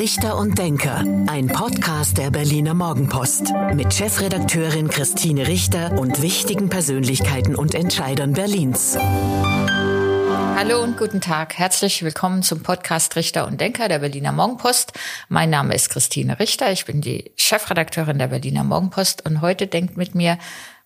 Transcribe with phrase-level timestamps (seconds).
[0.00, 7.54] Richter und Denker, ein Podcast der Berliner Morgenpost mit Chefredakteurin Christine Richter und wichtigen Persönlichkeiten
[7.54, 8.96] und Entscheidern Berlins.
[10.56, 11.58] Hallo und guten Tag.
[11.58, 14.94] Herzlich willkommen zum Podcast Richter und Denker der Berliner Morgenpost.
[15.28, 16.72] Mein Name ist Christine Richter.
[16.72, 20.38] Ich bin die Chefredakteurin der Berliner Morgenpost und heute denkt mit mir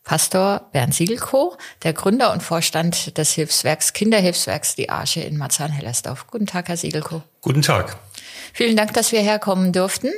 [0.02, 6.26] Pastor Bernd Siegelko, der Gründer und Vorstand des Hilfswerks, Kinderhilfswerks Die Arche in Marzahn-Hellersdorf.
[6.26, 7.22] Guten Tag, Herr Siegelko.
[7.42, 7.96] Guten Tag.
[8.55, 10.13] Vielen Dank, dass wir herkommen durften.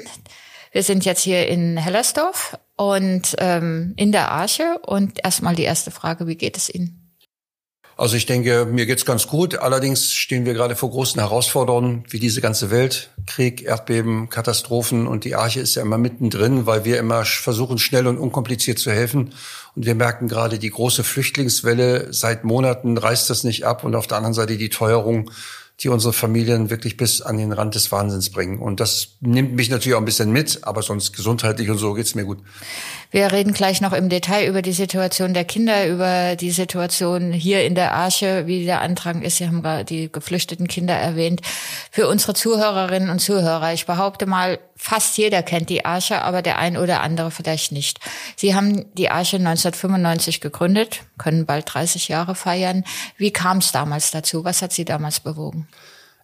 [0.71, 4.79] Wir sind jetzt hier in Hellersdorf und ähm, in der Arche.
[4.85, 7.15] Und erstmal die erste Frage, wie geht es Ihnen?
[7.97, 9.57] Also ich denke, mir geht's ganz gut.
[9.57, 13.09] Allerdings stehen wir gerade vor großen Herausforderungen, wie diese ganze Welt.
[13.25, 18.07] Krieg, Erdbeben, Katastrophen und die Arche ist ja immer mittendrin, weil wir immer versuchen, schnell
[18.07, 19.33] und unkompliziert zu helfen.
[19.75, 22.13] Und wir merken gerade die große Flüchtlingswelle.
[22.13, 25.31] Seit Monaten reißt das nicht ab und auf der anderen Seite die Teuerung
[25.81, 28.61] die unsere Familien wirklich bis an den Rand des Wahnsinns bringen.
[28.61, 32.15] Und das nimmt mich natürlich auch ein bisschen mit, aber sonst gesundheitlich und so geht's
[32.15, 32.39] mir gut.
[33.11, 37.65] Wir reden gleich noch im Detail über die Situation der Kinder, über die Situation hier
[37.65, 39.37] in der Arche, wie der Antrag ist.
[39.37, 41.43] Sie haben gerade die geflüchteten Kinder erwähnt.
[41.91, 46.59] Für unsere Zuhörerinnen und Zuhörer, ich behaupte mal, fast jeder kennt die Arche, aber der
[46.59, 47.99] ein oder andere vielleicht nicht.
[48.37, 52.85] Sie haben die Arche 1995 gegründet, können bald 30 Jahre feiern.
[53.17, 54.45] Wie kam es damals dazu?
[54.45, 55.67] Was hat Sie damals bewogen?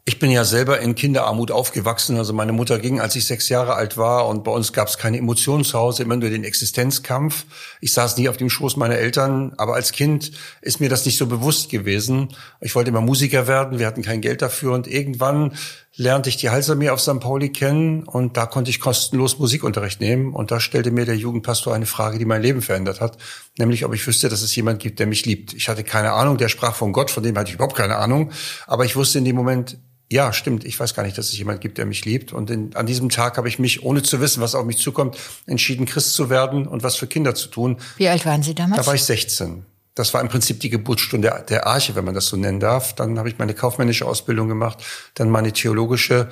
[0.04, 2.16] Ich bin ja selber in Kinderarmut aufgewachsen.
[2.16, 4.26] Also meine Mutter ging, als ich sechs Jahre alt war.
[4.26, 7.44] Und bei uns gab es keine Emotionen zu Hause, immer nur den Existenzkampf.
[7.80, 9.52] Ich saß nie auf dem Schoß meiner Eltern.
[9.58, 12.34] Aber als Kind ist mir das nicht so bewusst gewesen.
[12.60, 13.78] Ich wollte immer Musiker werden.
[13.78, 14.72] Wir hatten kein Geld dafür.
[14.72, 15.54] Und irgendwann
[15.96, 17.20] lernte ich die Halsarmee auf St.
[17.20, 18.04] Pauli kennen.
[18.04, 20.32] Und da konnte ich kostenlos Musikunterricht nehmen.
[20.32, 23.18] Und da stellte mir der Jugendpastor eine Frage, die mein Leben verändert hat.
[23.58, 25.52] Nämlich, ob ich wüsste, dass es jemand gibt, der mich liebt.
[25.52, 26.38] Ich hatte keine Ahnung.
[26.38, 27.10] Der sprach von Gott.
[27.10, 28.30] Von dem hatte ich überhaupt keine Ahnung.
[28.66, 29.78] Aber ich wusste in dem Moment,
[30.10, 30.64] ja, stimmt.
[30.64, 32.32] Ich weiß gar nicht, dass es jemand gibt, der mich liebt.
[32.32, 35.16] Und in, an diesem Tag habe ich mich, ohne zu wissen, was auf mich zukommt,
[35.46, 37.78] entschieden, Christ zu werden und was für Kinder zu tun.
[37.96, 38.80] Wie alt waren Sie damals?
[38.80, 39.64] Da war ich 16.
[39.94, 42.94] Das war im Prinzip die Geburtsstunde der Arche, wenn man das so nennen darf.
[42.94, 44.82] Dann habe ich meine kaufmännische Ausbildung gemacht,
[45.14, 46.28] dann meine theologische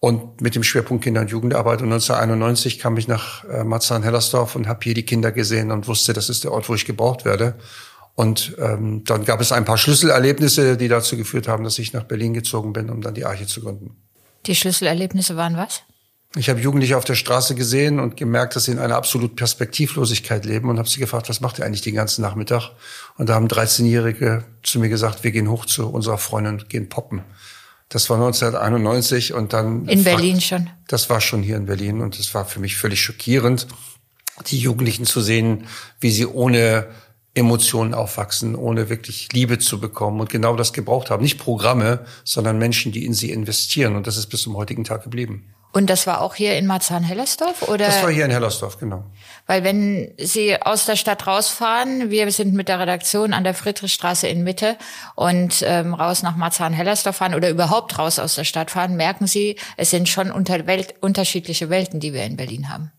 [0.00, 1.80] und mit dem Schwerpunkt Kinder- und Jugendarbeit.
[1.82, 6.12] Und 1991 kam ich nach äh, Marzahn-Hellersdorf und habe hier die Kinder gesehen und wusste,
[6.12, 7.54] das ist der Ort, wo ich gebraucht werde.
[8.14, 12.04] Und ähm, dann gab es ein paar Schlüsselerlebnisse, die dazu geführt haben, dass ich nach
[12.04, 13.96] Berlin gezogen bin, um dann die Arche zu gründen.
[14.46, 15.82] Die Schlüsselerlebnisse waren was?
[16.38, 20.44] Ich habe Jugendliche auf der Straße gesehen und gemerkt, dass sie in einer absolut Perspektivlosigkeit
[20.44, 22.72] leben und habe sie gefragt, was macht ihr eigentlich den ganzen Nachmittag?
[23.16, 27.22] Und da haben 13-Jährige zu mir gesagt, wir gehen hoch zu unserer Freundin, gehen poppen.
[27.88, 29.86] Das war 1991 und dann.
[29.88, 30.68] In Berlin schon.
[30.88, 33.66] Das war schon hier in Berlin und es war für mich völlig schockierend,
[34.48, 35.66] die Jugendlichen zu sehen,
[36.00, 36.88] wie sie ohne
[37.32, 41.22] Emotionen aufwachsen, ohne wirklich Liebe zu bekommen und genau das gebraucht haben.
[41.22, 43.96] Nicht Programme, sondern Menschen, die in sie investieren.
[43.96, 45.54] Und das ist bis zum heutigen Tag geblieben.
[45.76, 47.84] Und das war auch hier in Marzahn-Hellersdorf, oder?
[47.84, 49.04] Das war hier in Hellersdorf, genau.
[49.46, 54.26] Weil wenn Sie aus der Stadt rausfahren, wir sind mit der Redaktion an der Friedrichstraße
[54.26, 54.78] in Mitte
[55.16, 59.56] und ähm, raus nach Marzahn-Hellersdorf fahren oder überhaupt raus aus der Stadt fahren, merken Sie,
[59.76, 62.90] es sind schon unter Welt, unterschiedliche Welten, die wir in Berlin haben.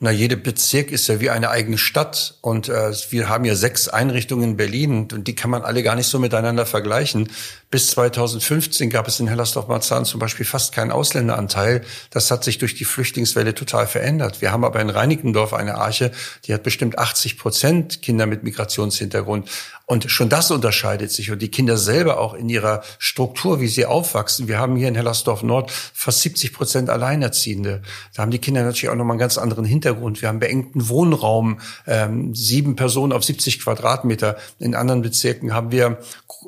[0.00, 3.88] Na, jede Bezirk ist ja wie eine eigene Stadt und äh, wir haben ja sechs
[3.88, 7.28] Einrichtungen in Berlin und die kann man alle gar nicht so miteinander vergleichen.
[7.72, 11.80] Bis 2015 gab es in Hellersdorf-Marzahn zum Beispiel fast keinen Ausländeranteil.
[12.10, 14.42] Das hat sich durch die Flüchtlingswelle total verändert.
[14.42, 16.12] Wir haben aber in Reinickendorf eine Arche,
[16.44, 19.48] die hat bestimmt 80 Prozent Kinder mit Migrationshintergrund.
[19.86, 21.30] Und schon das unterscheidet sich.
[21.30, 24.48] Und die Kinder selber auch in ihrer Struktur, wie sie aufwachsen.
[24.48, 27.80] Wir haben hier in Hellersdorf Nord fast 70 Prozent Alleinerziehende.
[28.14, 30.20] Da haben die Kinder natürlich auch nochmal einen ganz anderen Hintergrund.
[30.20, 34.36] Wir haben beengten Wohnraum, ähm, sieben Personen auf 70 Quadratmeter.
[34.58, 35.98] In anderen Bezirken haben wir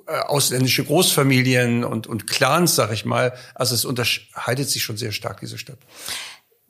[0.06, 3.32] ausländische Großfamilien und, und Clans, sag ich mal.
[3.54, 5.78] Also es unterscheidet sich schon sehr stark, diese Stadt.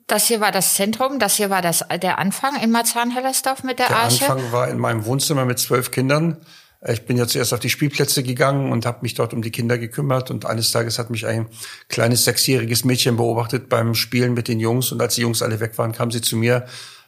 [0.07, 3.87] Das hier war das Zentrum, das hier war das, der Anfang in Marzahn-Hellersdorf mit der,
[3.87, 4.19] der Arche?
[4.19, 6.45] Der Anfang war in meinem Wohnzimmer mit zwölf Kindern.
[6.87, 9.79] Ich bin ja zuerst auf die Spielplätze gegangen und habe mich dort um die Kinder
[9.79, 10.29] gekümmert.
[10.29, 11.47] Und eines Tages hat mich ein
[11.89, 14.91] kleines sechsjähriges Mädchen beobachtet beim Spielen mit den Jungs.
[14.91, 16.67] Und als die Jungs alle weg waren, kam sie zu mir.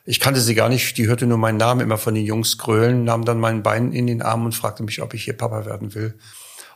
[0.09, 3.03] Ich kannte sie gar nicht, die hörte nur meinen Namen immer von den Jungs grölen,
[3.03, 5.95] nahm dann mein Bein in den Arm und fragte mich, ob ich hier Papa werden
[5.95, 6.17] will.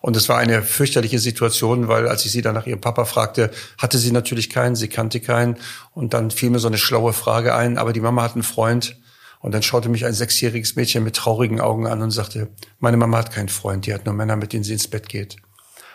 [0.01, 3.49] Und es war eine fürchterliche Situation, weil als ich sie dann nach ihrem Papa fragte,
[3.77, 5.55] hatte sie natürlich keinen, sie kannte keinen.
[5.93, 8.97] Und dann fiel mir so eine schlaue Frage ein, aber die Mama hat einen Freund.
[9.39, 12.49] Und dann schaute mich ein sechsjähriges Mädchen mit traurigen Augen an und sagte,
[12.79, 15.37] meine Mama hat keinen Freund, die hat nur Männer, mit denen sie ins Bett geht.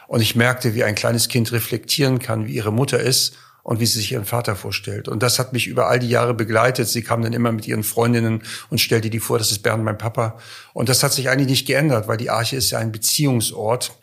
[0.09, 3.87] Und ich merkte, wie ein kleines Kind reflektieren kann, wie ihre Mutter ist und wie
[3.87, 5.09] sie sich ihren Vater vorstellt.
[5.09, 6.87] Und das hat mich über all die Jahre begleitet.
[6.87, 9.99] Sie kam dann immer mit ihren Freundinnen und stellte die vor, das ist Bernd, mein
[9.99, 10.39] Papa.
[10.73, 13.99] Und das hat sich eigentlich nicht geändert, weil die Arche ist ja ein Beziehungsort.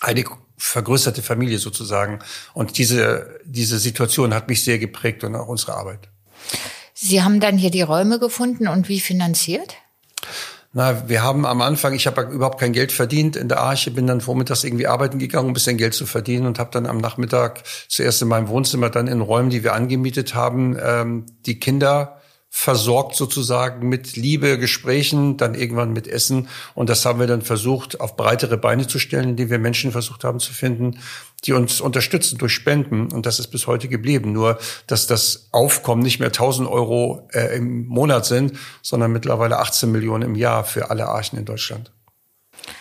[0.00, 0.24] Eine
[0.56, 2.18] vergrößerte Familie sozusagen.
[2.54, 6.08] Und diese, diese Situation hat mich sehr geprägt und auch unsere Arbeit.
[6.92, 9.76] Sie haben dann hier die Räume gefunden und wie finanziert?
[10.76, 14.08] Na, wir haben am Anfang, ich habe überhaupt kein Geld verdient in der Arche, bin
[14.08, 16.98] dann vormittags irgendwie arbeiten gegangen, um ein bisschen Geld zu verdienen und habe dann am
[16.98, 22.20] Nachmittag zuerst in meinem Wohnzimmer, dann in Räumen, die wir angemietet haben, ähm, die Kinder
[22.56, 26.48] versorgt sozusagen mit Liebe, Gesprächen, dann irgendwann mit Essen.
[26.74, 30.22] Und das haben wir dann versucht, auf breitere Beine zu stellen, indem wir Menschen versucht
[30.22, 31.00] haben zu finden,
[31.44, 33.12] die uns unterstützen durch Spenden.
[33.12, 34.32] Und das ist bis heute geblieben.
[34.32, 38.52] Nur, dass das Aufkommen nicht mehr 1000 Euro äh, im Monat sind,
[38.82, 41.90] sondern mittlerweile 18 Millionen im Jahr für alle Archen in Deutschland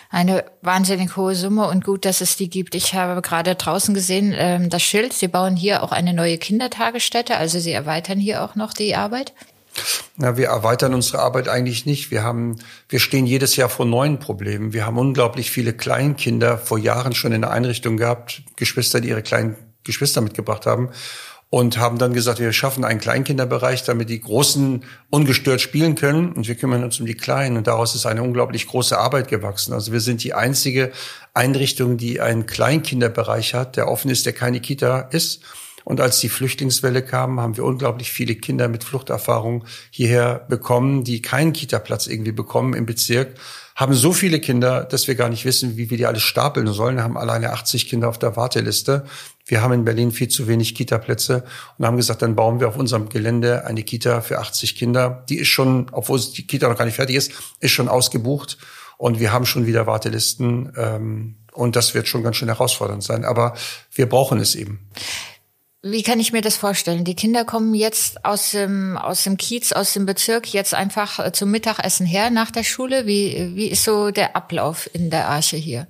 [0.09, 2.75] eine wahnsinnig hohe Summe und gut, dass es die gibt.
[2.75, 7.35] Ich habe gerade draußen gesehen, ähm, das Schild, Sie bauen hier auch eine neue Kindertagesstätte,
[7.35, 9.33] also Sie erweitern hier auch noch die Arbeit.
[10.17, 12.11] Na, wir erweitern unsere Arbeit eigentlich nicht.
[12.11, 12.57] Wir haben,
[12.89, 14.73] wir stehen jedes Jahr vor neuen Problemen.
[14.73, 19.23] Wir haben unglaublich viele Kleinkinder vor Jahren schon in der Einrichtung gehabt, Geschwister, die ihre
[19.23, 20.89] kleinen Geschwister mitgebracht haben
[21.53, 26.47] und haben dann gesagt, wir schaffen einen Kleinkinderbereich, damit die Großen ungestört spielen können und
[26.47, 29.71] wir kümmern uns um die Kleinen und daraus ist eine unglaublich große Arbeit gewachsen.
[29.71, 30.91] Also wir sind die einzige
[31.35, 35.43] Einrichtung, die einen Kleinkinderbereich hat, der offen ist, der keine Kita ist
[35.83, 41.21] und als die Flüchtlingswelle kam, haben wir unglaublich viele Kinder mit Fluchterfahrung hierher bekommen, die
[41.21, 43.35] keinen Kita-Platz irgendwie bekommen im Bezirk,
[43.75, 46.97] haben so viele Kinder, dass wir gar nicht wissen, wie wir die alle stapeln sollen.
[46.97, 49.05] Wir haben alleine 80 Kinder auf der Warteliste.
[49.45, 51.43] Wir haben in Berlin viel zu wenig Kita-Plätze
[51.77, 55.23] und haben gesagt, dann bauen wir auf unserem Gelände eine Kita für 80 Kinder.
[55.27, 58.57] Die ist schon, obwohl die Kita noch gar nicht fertig ist, ist schon ausgebucht
[58.97, 60.71] und wir haben schon wieder Wartelisten.
[60.77, 63.25] Ähm, und das wird schon ganz schön herausfordernd sein.
[63.25, 63.53] Aber
[63.93, 64.79] wir brauchen es eben.
[65.85, 67.03] Wie kann ich mir das vorstellen?
[67.03, 71.33] Die Kinder kommen jetzt aus dem, aus dem Kiez, aus dem Bezirk jetzt einfach äh,
[71.33, 73.05] zum Mittagessen her nach der Schule.
[73.05, 75.87] Wie, wie ist so der Ablauf in der Arche hier?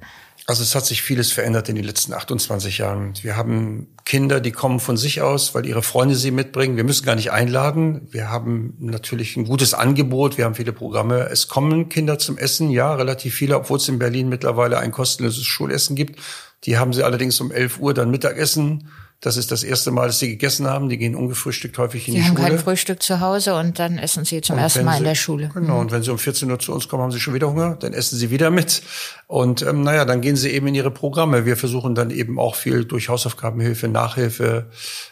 [0.48, 3.14] Also es hat sich vieles verändert in den letzten 28 Jahren.
[3.22, 6.76] Wir haben Kinder, die kommen von sich aus, weil ihre Freunde sie mitbringen.
[6.76, 8.08] Wir müssen gar nicht einladen.
[8.10, 10.40] Wir haben natürlich ein gutes Angebot.
[10.40, 11.30] Wir haben viele Programme.
[11.30, 15.46] Es kommen Kinder zum Essen, ja, relativ viele, obwohl es in Berlin mittlerweile ein kostenloses
[15.46, 16.20] Schulessen gibt.
[16.64, 18.90] Die haben sie allerdings um 11 Uhr dann Mittagessen
[19.24, 20.90] das ist das erste Mal, dass sie gegessen haben.
[20.90, 22.38] Die gehen ungefrühstückt häufig in sie die Schule.
[22.38, 24.98] Sie haben kein Frühstück zu Hause und dann essen sie zum und ersten Mal sie,
[24.98, 25.50] in der Schule.
[25.54, 27.78] Genau, und wenn sie um 14 Uhr zu uns kommen, haben sie schon wieder Hunger.
[27.80, 28.84] Dann essen sie wieder mit.
[29.28, 31.46] Und ähm, naja, dann gehen sie eben in ihre Programme.
[31.46, 34.70] Wir versuchen dann eben auch viel durch Hausaufgabenhilfe, Nachhilfe,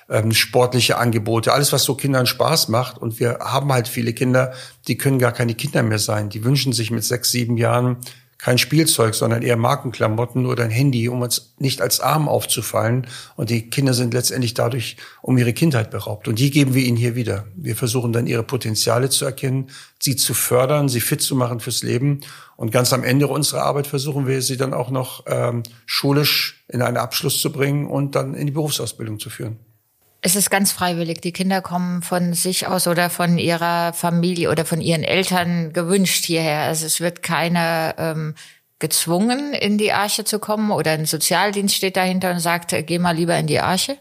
[0.10, 2.98] ähm, sportliche Angebote, alles, was so Kindern Spaß macht.
[2.98, 4.52] Und wir haben halt viele Kinder,
[4.90, 6.28] die können gar keine Kinder mehr sein.
[6.28, 7.96] Die wünschen sich mit sechs, sieben Jahren
[8.42, 13.06] kein Spielzeug, sondern eher Markenklamotten oder ein Handy, um uns nicht als arm aufzufallen.
[13.36, 16.28] Und die Kinder sind letztendlich dadurch um ihre Kindheit beraubt.
[16.28, 17.46] Und die geben wir ihnen hier wieder.
[17.56, 21.84] Wir versuchen dann ihre Potenziale zu erkennen, sie zu fördern, sie fit zu machen fürs
[21.84, 22.22] Leben.
[22.58, 26.82] Und ganz am Ende unserer Arbeit versuchen wir sie dann auch noch ähm, schulisch in
[26.82, 29.60] einen Abschluss zu bringen und dann in die Berufsausbildung zu führen.
[30.22, 31.22] Es ist ganz freiwillig.
[31.22, 36.26] Die Kinder kommen von sich aus oder von ihrer Familie oder von ihren Eltern gewünscht
[36.26, 36.62] hierher.
[36.62, 38.36] Also es wird keiner ähm,
[38.78, 43.16] gezwungen, in die Arche zu kommen oder ein Sozialdienst steht dahinter und sagt, geh mal
[43.16, 43.98] lieber in die Arche.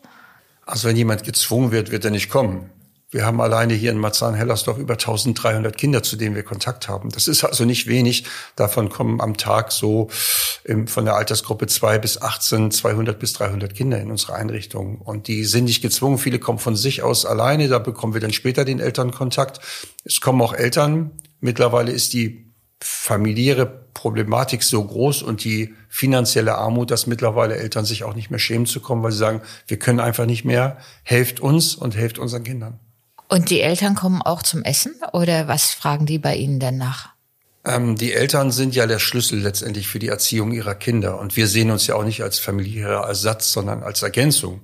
[0.67, 2.71] Also wenn jemand gezwungen wird, wird er nicht kommen.
[3.13, 7.11] Wir haben alleine hier in Marzahn-Hellersdorf über 1300 Kinder, zu denen wir Kontakt haben.
[7.11, 8.25] Das ist also nicht wenig.
[8.55, 10.09] Davon kommen am Tag so
[10.63, 15.01] im, von der Altersgruppe 2 bis 18 200 bis 300 Kinder in unsere Einrichtung.
[15.01, 16.19] Und die sind nicht gezwungen.
[16.19, 17.67] Viele kommen von sich aus alleine.
[17.67, 19.59] Da bekommen wir dann später den Elternkontakt.
[20.05, 21.11] Es kommen auch Eltern.
[21.41, 28.05] Mittlerweile ist die familiäre Problematik so groß und die finanzielle Armut, dass mittlerweile Eltern sich
[28.05, 30.79] auch nicht mehr schämen zu kommen, weil sie sagen, wir können einfach nicht mehr.
[31.03, 32.79] Helft uns und helft unseren Kindern.
[33.31, 37.11] Und die Eltern kommen auch zum Essen oder was fragen die bei Ihnen denn nach?
[37.65, 41.21] Ähm, die Eltern sind ja der Schlüssel letztendlich für die Erziehung ihrer Kinder.
[41.21, 44.63] Und wir sehen uns ja auch nicht als familiärer Ersatz, sondern als Ergänzung.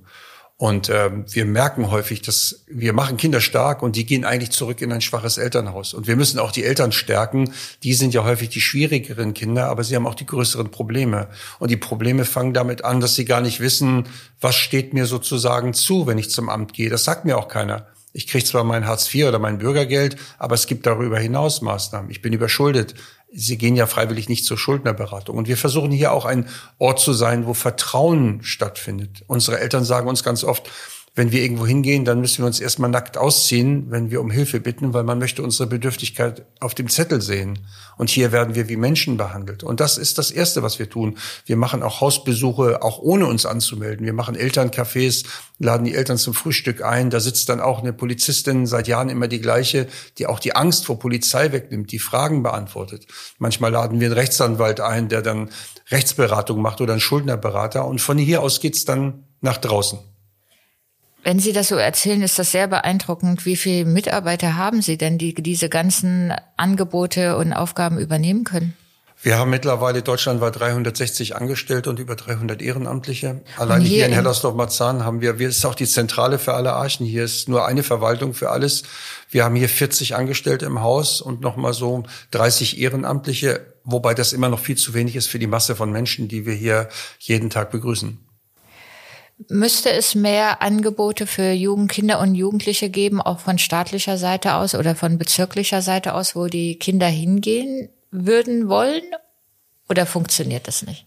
[0.57, 4.81] Und ähm, wir merken häufig, dass wir machen Kinder stark und die gehen eigentlich zurück
[4.81, 5.93] in ein schwaches Elternhaus.
[5.93, 7.53] Und wir müssen auch die Eltern stärken.
[7.83, 11.29] Die sind ja häufig die schwierigeren Kinder, aber sie haben auch die größeren Probleme.
[11.59, 14.09] Und die Probleme fangen damit an, dass sie gar nicht wissen,
[14.41, 16.89] was steht mir sozusagen zu, wenn ich zum Amt gehe.
[16.89, 17.85] Das sagt mir auch keiner.
[18.13, 22.09] Ich kriege zwar mein Hartz IV oder mein Bürgergeld, aber es gibt darüber hinaus Maßnahmen.
[22.09, 22.95] Ich bin überschuldet.
[23.31, 25.37] Sie gehen ja freiwillig nicht zur Schuldnerberatung.
[25.37, 26.47] Und wir versuchen hier auch ein
[26.77, 29.23] Ort zu sein, wo Vertrauen stattfindet.
[29.27, 30.69] Unsere Eltern sagen uns ganz oft,
[31.17, 34.59] wenn wir irgendwo hingehen, dann müssen wir uns erstmal nackt ausziehen, wenn wir um Hilfe
[34.59, 37.57] bitten, weil man möchte unsere Bedürftigkeit auf dem Zettel sehen.
[37.97, 39.63] Und hier werden wir wie Menschen behandelt.
[39.63, 41.17] Und das ist das Erste, was wir tun.
[41.47, 44.05] Wir machen auch Hausbesuche, auch ohne uns anzumelden.
[44.05, 45.25] Wir machen Elterncafés,
[45.57, 47.09] laden die Eltern zum Frühstück ein.
[47.09, 49.87] Da sitzt dann auch eine Polizistin, seit Jahren immer die gleiche,
[50.19, 53.07] die auch die Angst vor Polizei wegnimmt, die Fragen beantwortet.
[53.39, 55.49] Manchmal laden wir einen Rechtsanwalt ein, der dann
[55.89, 57.87] Rechtsberatung macht oder einen Schuldnerberater.
[57.87, 59.97] Und von hier aus geht's dann nach draußen.
[61.27, 63.45] Wenn Sie das so erzählen, ist das sehr beeindruckend.
[63.45, 68.77] Wie viele Mitarbeiter haben Sie denn, die diese ganzen Angebote und Aufgaben übernehmen können?
[69.21, 73.41] Wir haben mittlerweile deutschlandweit 360 Angestellte und über 300 Ehrenamtliche.
[73.57, 77.05] Allein hier, hier, in Hellersdorf-Marzahn haben wir, wir ist auch die Zentrale für alle Archen.
[77.05, 78.83] Hier ist nur eine Verwaltung für alles.
[79.29, 84.47] Wir haben hier 40 Angestellte im Haus und nochmal so 30 Ehrenamtliche, wobei das immer
[84.47, 86.87] noch viel zu wenig ist für die Masse von Menschen, die wir hier
[87.19, 88.17] jeden Tag begrüßen.
[89.49, 94.73] Müsste es mehr Angebote für Jugend, Kinder und Jugendliche geben, auch von staatlicher Seite aus
[94.73, 99.03] oder von bezirklicher Seite aus, wo die Kinder hingehen würden wollen?
[99.89, 101.05] Oder funktioniert das nicht?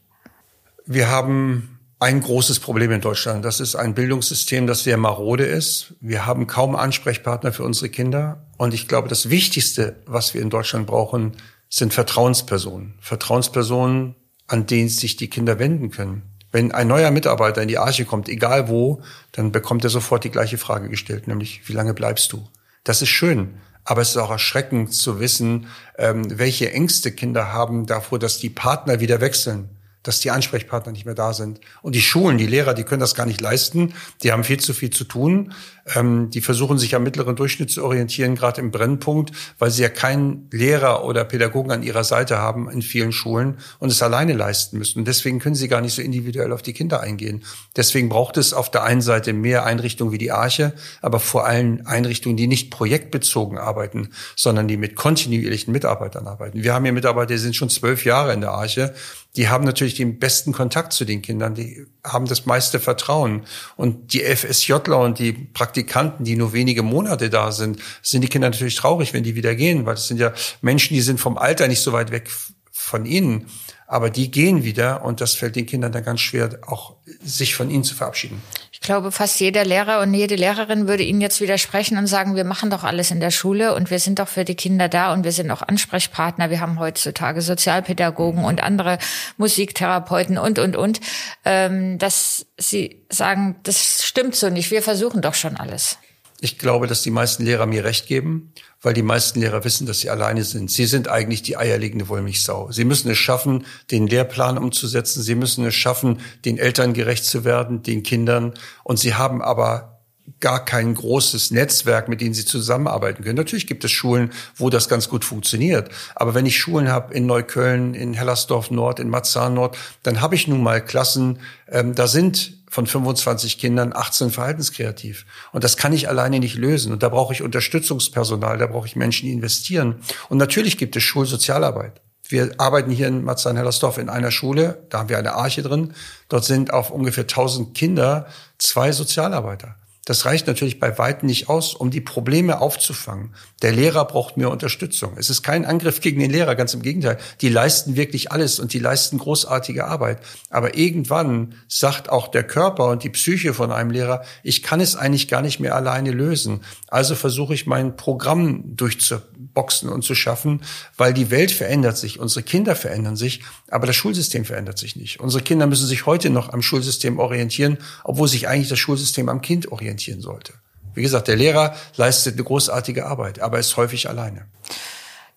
[0.87, 3.45] Wir haben ein großes Problem in Deutschland.
[3.45, 5.95] Das ist ein Bildungssystem, das sehr marode ist.
[6.01, 8.47] Wir haben kaum Ansprechpartner für unsere Kinder.
[8.57, 11.33] Und ich glaube, das Wichtigste, was wir in Deutschland brauchen,
[11.69, 12.95] sind Vertrauenspersonen.
[13.01, 14.15] Vertrauenspersonen,
[14.47, 16.23] an denen sich die Kinder wenden können.
[16.52, 19.02] Wenn ein neuer Mitarbeiter in die Arche kommt, egal wo,
[19.33, 22.47] dann bekommt er sofort die gleiche Frage gestellt, nämlich wie lange bleibst du?
[22.85, 25.66] Das ist schön, aber es ist auch erschreckend zu wissen,
[25.99, 29.69] ähm, welche Ängste Kinder haben davor, dass die Partner wieder wechseln
[30.02, 31.61] dass die Ansprechpartner nicht mehr da sind.
[31.83, 33.95] Und die Schulen, die Lehrer, die können das gar nicht leisten.
[34.23, 35.52] Die haben viel zu viel zu tun.
[35.95, 39.89] Ähm, die versuchen sich am mittleren Durchschnitt zu orientieren, gerade im Brennpunkt, weil sie ja
[39.89, 44.79] keinen Lehrer oder Pädagogen an ihrer Seite haben in vielen Schulen und es alleine leisten
[44.79, 45.01] müssen.
[45.01, 47.45] Und deswegen können sie gar nicht so individuell auf die Kinder eingehen.
[47.77, 51.83] Deswegen braucht es auf der einen Seite mehr Einrichtungen wie die Arche, aber vor allem
[51.85, 56.63] Einrichtungen, die nicht projektbezogen arbeiten, sondern die mit kontinuierlichen Mitarbeitern arbeiten.
[56.63, 58.95] Wir haben hier Mitarbeiter, die sind schon zwölf Jahre in der Arche
[59.37, 63.45] die haben natürlich den besten Kontakt zu den Kindern, die haben das meiste Vertrauen.
[63.76, 68.49] Und die FSJler und die Praktikanten, die nur wenige Monate da sind, sind die Kinder
[68.50, 71.69] natürlich traurig, wenn die wieder gehen, weil das sind ja Menschen, die sind vom Alter
[71.69, 72.30] nicht so weit weg
[72.71, 73.47] von ihnen.
[73.91, 76.95] Aber die gehen wieder und das fällt den Kindern dann ganz schwer, auch
[77.25, 78.41] sich von ihnen zu verabschieden.
[78.71, 82.45] Ich glaube, fast jeder Lehrer und jede Lehrerin würde Ihnen jetzt widersprechen und sagen, wir
[82.45, 85.25] machen doch alles in der Schule und wir sind doch für die Kinder da und
[85.25, 86.51] wir sind auch Ansprechpartner.
[86.51, 88.99] Wir haben heutzutage Sozialpädagogen und andere
[89.39, 91.01] Musiktherapeuten und, und, und.
[91.45, 94.71] Ähm, dass Sie sagen, das stimmt so nicht.
[94.71, 95.99] Wir versuchen doch schon alles.
[96.41, 100.01] Ich glaube, dass die meisten Lehrer mir recht geben, weil die meisten Lehrer wissen, dass
[100.01, 100.71] sie alleine sind.
[100.71, 102.73] Sie sind eigentlich die eierlegende Wollmilchsau.
[102.73, 105.23] Sie müssen es schaffen, den Lehrplan umzusetzen.
[105.23, 108.55] Sie müssen es schaffen, den Eltern gerecht zu werden, den Kindern.
[108.83, 110.01] Und sie haben aber
[110.39, 113.37] gar kein großes Netzwerk, mit denen sie zusammenarbeiten können.
[113.37, 115.91] Natürlich gibt es Schulen, wo das ganz gut funktioniert.
[116.15, 120.35] Aber wenn ich Schulen habe in Neukölln, in Hellersdorf Nord, in Marzahn Nord, dann habe
[120.37, 125.27] ich nun mal Klassen, ähm, da sind von 25 Kindern 18 verhaltenskreativ.
[125.53, 126.93] Und das kann ich alleine nicht lösen.
[126.93, 129.97] Und da brauche ich Unterstützungspersonal, da brauche ich Menschen, die investieren.
[130.29, 132.00] Und natürlich gibt es Schulsozialarbeit.
[132.29, 135.95] Wir arbeiten hier in Marzahn-Hellersdorf in einer Schule, da haben wir eine Arche drin.
[136.29, 139.75] Dort sind auf ungefähr 1000 Kinder zwei Sozialarbeiter.
[140.11, 143.33] Das reicht natürlich bei weitem nicht aus, um die Probleme aufzufangen.
[143.62, 145.12] Der Lehrer braucht mehr Unterstützung.
[145.17, 147.17] Es ist kein Angriff gegen den Lehrer, ganz im Gegenteil.
[147.43, 150.19] Die leisten wirklich alles und die leisten großartige Arbeit.
[150.49, 154.97] Aber irgendwann sagt auch der Körper und die Psyche von einem Lehrer, ich kann es
[154.97, 156.62] eigentlich gar nicht mehr alleine lösen.
[156.88, 160.62] Also versuche ich mein Programm durchzuboxen und zu schaffen,
[160.97, 165.21] weil die Welt verändert sich, unsere Kinder verändern sich, aber das Schulsystem verändert sich nicht.
[165.21, 169.40] Unsere Kinder müssen sich heute noch am Schulsystem orientieren, obwohl sich eigentlich das Schulsystem am
[169.40, 170.54] Kind orientiert orientieren sollte.
[170.95, 174.47] Wie gesagt, der Lehrer leistet eine großartige Arbeit, aber ist häufig alleine.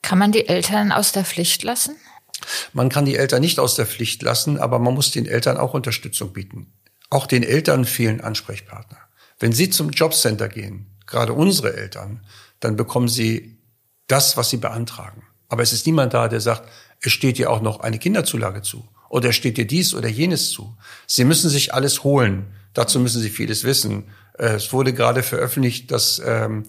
[0.02, 1.96] Kann man die Eltern aus der Pflicht lassen?
[2.74, 5.74] Man kann die Eltern nicht aus der Pflicht lassen, aber man muss den Eltern auch
[5.74, 6.74] Unterstützung bieten.
[7.10, 8.98] Auch den Eltern fehlen Ansprechpartner.
[9.40, 12.26] Wenn sie zum Jobcenter gehen, gerade unsere Eltern,
[12.60, 13.60] dann bekommen sie
[14.08, 15.24] das, was sie beantragen.
[15.48, 16.68] Aber es ist niemand da, der sagt,
[17.00, 20.50] es steht dir auch noch eine Kinderzulage zu oder es steht dir dies oder jenes
[20.50, 20.76] zu.
[21.06, 22.48] Sie müssen sich alles holen.
[22.74, 24.06] Dazu müssen sie vieles wissen.
[24.38, 26.64] Äh, es wurde gerade veröffentlicht, dass ähm,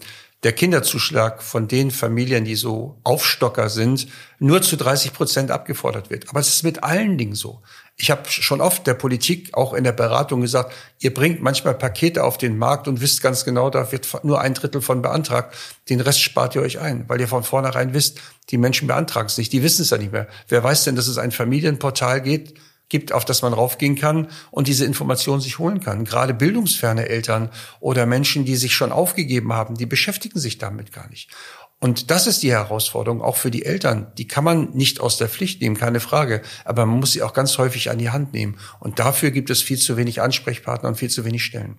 [0.45, 4.07] der Kinderzuschlag von den Familien, die so Aufstocker sind,
[4.37, 6.29] nur zu 30 Prozent abgefordert wird.
[6.29, 7.63] Aber es ist mit allen Dingen so.
[7.97, 12.23] Ich habe schon oft der Politik auch in der Beratung gesagt, ihr bringt manchmal Pakete
[12.23, 15.55] auf den Markt und wisst ganz genau, da wird nur ein Drittel von beantragt.
[15.89, 18.19] Den Rest spart ihr euch ein, weil ihr von vornherein wisst,
[18.51, 19.51] die Menschen beantragen es nicht.
[19.51, 20.27] Die wissen es ja nicht mehr.
[20.47, 22.53] Wer weiß denn, dass es ein Familienportal geht,
[22.89, 26.05] gibt, auf das man raufgehen kann und diese Informationen sich holen kann.
[26.05, 27.49] Gerade bildungsferne Eltern
[27.79, 31.29] oder Menschen, die sich schon aufgegeben haben, die beschäftigen sich damit gar nicht.
[31.81, 34.07] Und das ist die Herausforderung, auch für die Eltern.
[34.17, 36.41] Die kann man nicht aus der Pflicht nehmen, keine Frage.
[36.63, 38.57] Aber man muss sie auch ganz häufig an die Hand nehmen.
[38.79, 41.77] Und dafür gibt es viel zu wenig Ansprechpartner und viel zu wenig Stellen.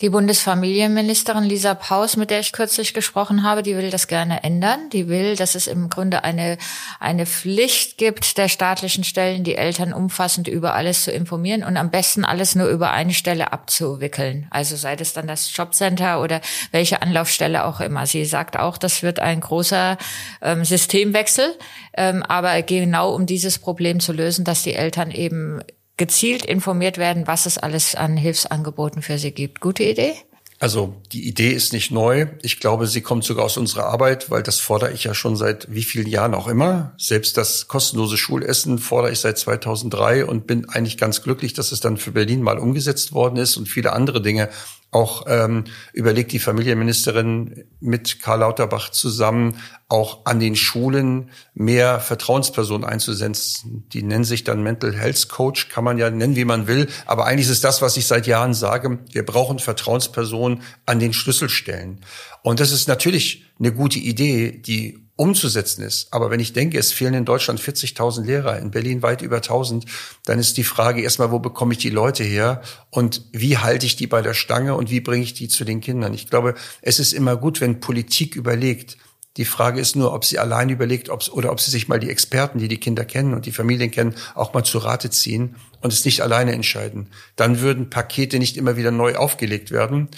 [0.00, 4.88] Die Bundesfamilienministerin Lisa Paus, mit der ich kürzlich gesprochen habe, die will das gerne ändern.
[4.92, 6.56] Die will, dass es im Grunde eine,
[6.98, 11.90] eine Pflicht gibt der staatlichen Stellen, die Eltern umfassend über alles zu informieren und am
[11.90, 14.48] besten alles nur über eine Stelle abzuwickeln.
[14.50, 16.40] Also sei das dann das Jobcenter oder
[16.72, 18.06] welche Anlaufstelle auch immer.
[18.06, 19.98] Sie sagt auch, das wird ein ein großer
[20.40, 21.54] ähm, Systemwechsel,
[21.96, 25.60] ähm, aber genau um dieses Problem zu lösen, dass die Eltern eben
[25.96, 29.60] gezielt informiert werden, was es alles an Hilfsangeboten für sie gibt.
[29.60, 30.14] Gute Idee?
[30.60, 32.26] Also die Idee ist nicht neu.
[32.42, 35.72] Ich glaube, sie kommt sogar aus unserer Arbeit, weil das fordere ich ja schon seit
[35.72, 36.94] wie vielen Jahren auch immer.
[36.96, 41.80] Selbst das kostenlose Schulessen fordere ich seit 2003 und bin eigentlich ganz glücklich, dass es
[41.80, 44.48] dann für Berlin mal umgesetzt worden ist und viele andere Dinge
[44.94, 49.56] auch ähm, überlegt die Familienministerin mit Karl Lauterbach zusammen,
[49.88, 53.86] auch an den Schulen mehr Vertrauenspersonen einzusetzen.
[53.92, 56.88] Die nennen sich dann Mental Health Coach, kann man ja nennen, wie man will.
[57.06, 59.00] Aber eigentlich ist es das, was ich seit Jahren sage.
[59.10, 62.00] Wir brauchen Vertrauenspersonen an den Schlüsselstellen.
[62.42, 66.12] Und das ist natürlich eine gute Idee, die umzusetzen ist.
[66.12, 69.84] Aber wenn ich denke, es fehlen in Deutschland 40.000 Lehrer, in Berlin weit über 1.000,
[70.24, 73.96] dann ist die Frage erstmal, wo bekomme ich die Leute her und wie halte ich
[73.96, 76.14] die bei der Stange und wie bringe ich die zu den Kindern?
[76.14, 78.96] Ich glaube, es ist immer gut, wenn Politik überlegt.
[79.36, 82.10] Die Frage ist nur, ob sie allein überlegt ob, oder ob sie sich mal die
[82.10, 85.92] Experten, die die Kinder kennen und die Familien kennen, auch mal zu Rate ziehen und
[85.92, 87.08] es nicht alleine entscheiden.
[87.34, 90.08] Dann würden Pakete nicht immer wieder neu aufgelegt werden,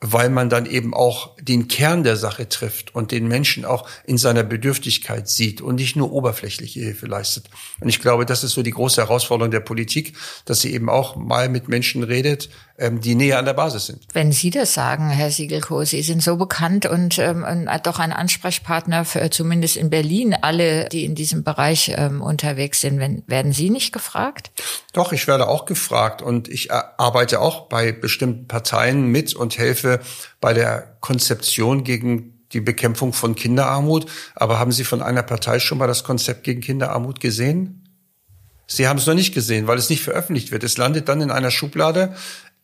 [0.00, 4.16] weil man dann eben auch den Kern der Sache trifft und den Menschen auch in
[4.16, 7.50] seiner Bedürftigkeit sieht und nicht nur oberflächliche Hilfe leistet.
[7.80, 10.16] Und ich glaube, das ist so die große Herausforderung der Politik,
[10.46, 12.48] dass sie eben auch mal mit Menschen redet,
[12.80, 14.02] die näher an der Basis sind.
[14.12, 17.44] Wenn Sie das sagen, Herr Siegelko, Sie sind so bekannt und ähm,
[17.82, 22.98] doch ein Ansprechpartner für zumindest in Berlin alle, die in diesem Bereich ähm, unterwegs sind.
[22.98, 24.50] Wenn, werden Sie nicht gefragt?
[24.92, 29.58] Doch, ich werde auch gefragt und ich äh, arbeite auch bei bestimmten Parteien mit und
[29.58, 30.00] helfe
[30.40, 34.06] bei der Konzeption gegen die Bekämpfung von Kinderarmut.
[34.34, 37.80] Aber haben Sie von einer Partei schon mal das Konzept gegen Kinderarmut gesehen?
[38.72, 40.62] Sie haben es noch nicht gesehen, weil es nicht veröffentlicht wird.
[40.62, 42.14] Es landet dann in einer Schublade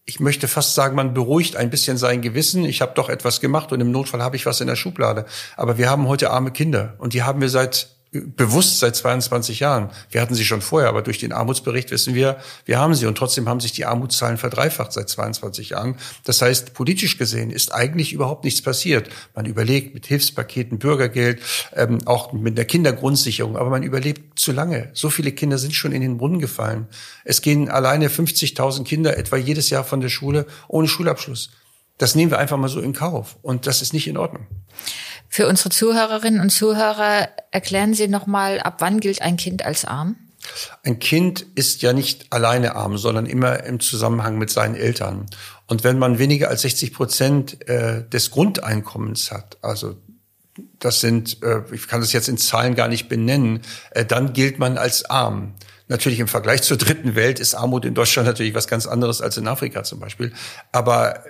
[0.08, 2.64] ich möchte fast sagen, man beruhigt ein bisschen sein Gewissen.
[2.64, 5.26] Ich habe doch etwas gemacht und im Notfall habe ich was in der Schublade.
[5.56, 9.90] Aber wir haben heute arme Kinder und die haben wir seit bewusst seit 22 Jahren.
[10.10, 13.16] Wir hatten sie schon vorher, aber durch den Armutsbericht wissen wir, wir haben sie und
[13.18, 15.96] trotzdem haben sich die Armutszahlen verdreifacht seit 22 Jahren.
[16.24, 19.08] Das heißt, politisch gesehen ist eigentlich überhaupt nichts passiert.
[19.34, 21.40] Man überlegt mit Hilfspaketen, Bürgergeld,
[21.74, 24.90] ähm, auch mit der Kindergrundsicherung, aber man überlebt zu lange.
[24.92, 26.86] So viele Kinder sind schon in den Brunnen gefallen.
[27.24, 31.50] Es gehen alleine 50.000 Kinder etwa jedes Jahr von der Schule ohne Schulabschluss.
[31.98, 34.46] Das nehmen wir einfach mal so in Kauf und das ist nicht in Ordnung.
[35.28, 39.84] Für unsere Zuhörerinnen und Zuhörer erklären Sie noch mal, ab wann gilt ein Kind als
[39.84, 40.16] arm?
[40.84, 45.26] Ein Kind ist ja nicht alleine arm, sondern immer im Zusammenhang mit seinen Eltern.
[45.66, 49.96] Und wenn man weniger als 60 Prozent äh, des Grundeinkommens hat, also
[50.78, 54.58] das sind, äh, ich kann das jetzt in Zahlen gar nicht benennen, äh, dann gilt
[54.58, 55.54] man als arm.
[55.88, 59.36] Natürlich im Vergleich zur dritten Welt ist Armut in Deutschland natürlich was ganz anderes als
[59.36, 60.32] in Afrika zum Beispiel.
[60.72, 61.24] Aber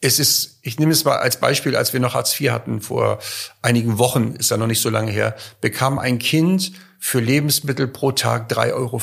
[0.00, 3.18] es ist, ich nehme es mal als Beispiel, als wir noch Hartz IV hatten, vor
[3.62, 8.12] einigen Wochen, ist ja noch nicht so lange her, bekam ein Kind für Lebensmittel pro
[8.12, 9.00] Tag 3,50 Euro.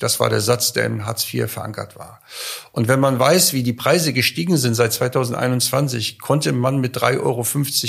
[0.00, 2.20] Das war der Satz, der in Hartz IV verankert war.
[2.72, 7.20] Und wenn man weiß, wie die Preise gestiegen sind seit 2021, konnte man mit 3,50
[7.20, 7.46] Euro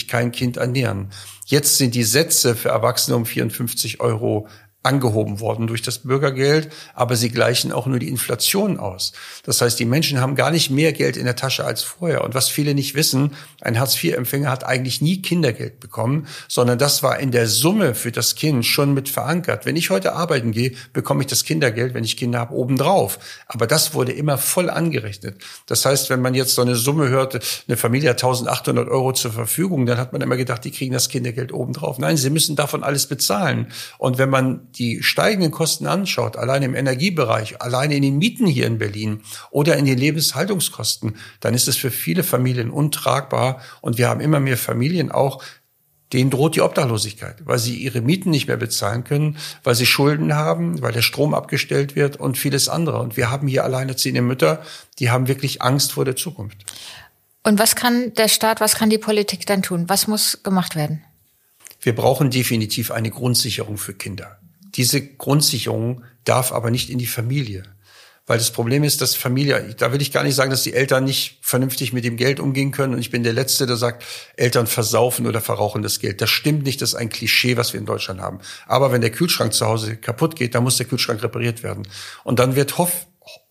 [0.07, 1.09] kein Kind ernähren.
[1.45, 4.47] Jetzt sind die Sätze für Erwachsene um 54 Euro
[4.83, 9.13] angehoben worden durch das Bürgergeld, aber sie gleichen auch nur die Inflation aus.
[9.43, 12.23] Das heißt, die Menschen haben gar nicht mehr Geld in der Tasche als vorher.
[12.23, 17.17] Und was viele nicht wissen, ein Hartz-IV-Empfänger hat eigentlich nie Kindergeld bekommen, sondern das war
[17.19, 19.65] in der Summe für das Kind schon mit verankert.
[19.65, 23.19] Wenn ich heute arbeiten gehe, bekomme ich das Kindergeld, wenn ich Kinder habe, obendrauf.
[23.47, 25.37] Aber das wurde immer voll angerechnet.
[25.65, 29.31] Das heißt, wenn man jetzt so eine Summe hörte, eine Familie hat 1800 Euro zur
[29.31, 31.99] Verfügung, dann hat man immer gedacht, die kriegen das Kindergeld obendrauf.
[31.99, 33.67] Nein, sie müssen davon alles bezahlen.
[33.97, 38.67] Und wenn man die steigenden Kosten anschaut, allein im Energiebereich, allein in den Mieten hier
[38.67, 43.61] in Berlin oder in den Lebenshaltungskosten, dann ist es für viele Familien untragbar.
[43.81, 45.43] Und wir haben immer mehr Familien auch,
[46.11, 50.35] denen droht die Obdachlosigkeit, weil sie ihre Mieten nicht mehr bezahlen können, weil sie Schulden
[50.35, 52.99] haben, weil der Strom abgestellt wird und vieles andere.
[52.99, 54.61] Und wir haben hier alleinerziehende Mütter,
[54.99, 56.57] die haben wirklich Angst vor der Zukunft.
[57.43, 59.85] Und was kann der Staat, was kann die Politik dann tun?
[59.89, 61.03] Was muss gemacht werden?
[61.81, 64.39] Wir brauchen definitiv eine Grundsicherung für Kinder
[64.75, 67.63] diese Grundsicherung darf aber nicht in die Familie.
[68.25, 71.03] Weil das Problem ist, dass Familie, da will ich gar nicht sagen, dass die Eltern
[71.03, 72.93] nicht vernünftig mit dem Geld umgehen können.
[72.93, 74.05] Und ich bin der Letzte, der sagt,
[74.37, 76.21] Eltern versaufen oder verrauchen das Geld.
[76.21, 78.39] Das stimmt nicht, das ist ein Klischee, was wir in Deutschland haben.
[78.65, 81.85] Aber wenn der Kühlschrank zu Hause kaputt geht, dann muss der Kühlschrank repariert werden.
[82.23, 83.07] Und dann wird hoff,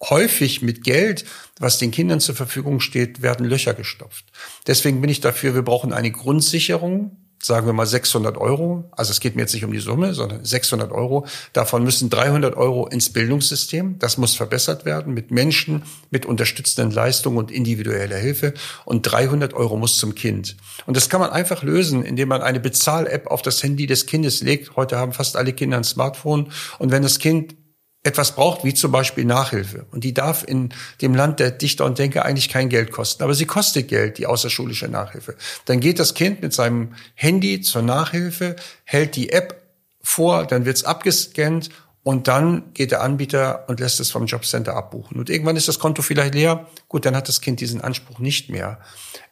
[0.09, 1.27] häufig mit Geld,
[1.59, 4.25] was den Kindern zur Verfügung steht, werden Löcher gestopft.
[4.67, 9.21] Deswegen bin ich dafür, wir brauchen eine Grundsicherung sagen wir mal 600 Euro, also es
[9.21, 13.11] geht mir jetzt nicht um die Summe, sondern 600 Euro, davon müssen 300 Euro ins
[13.11, 18.55] Bildungssystem, das muss verbessert werden mit Menschen, mit unterstützenden Leistungen und individueller Hilfe.
[18.85, 20.57] Und 300 Euro muss zum Kind.
[20.87, 24.43] Und das kann man einfach lösen, indem man eine Bezahl-App auf das Handy des Kindes
[24.43, 24.77] legt.
[24.77, 26.53] Heute haben fast alle Kinder ein Smartphone.
[26.79, 27.55] Und wenn das Kind
[28.05, 29.87] etwas braucht, wie zum Beispiel Nachhilfe.
[29.93, 33.23] Und die darf in dem Land der Dichter und Denker eigentlich kein Geld kosten.
[33.23, 35.37] Aber sie kostet Geld, die außerschulische Nachhilfe.
[35.67, 39.63] Dann geht das Kind mit seinem Handy zur Nachhilfe, hält die App
[40.03, 41.71] vor, dann wird's abgescannt
[42.03, 45.21] und dann geht der Anbieter und lässt es vom Jobcenter abbuchen.
[45.21, 46.67] Und irgendwann ist das Konto vielleicht leer.
[46.89, 48.81] Gut, dann hat das Kind diesen Anspruch nicht mehr.